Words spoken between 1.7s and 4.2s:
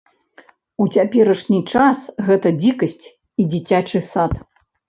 час гэта дзікасць і дзіцячы